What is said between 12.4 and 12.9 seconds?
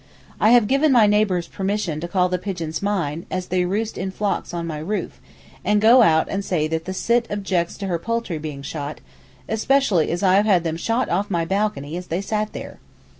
there.